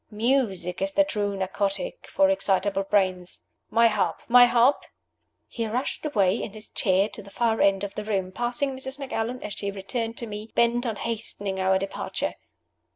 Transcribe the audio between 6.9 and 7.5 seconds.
to the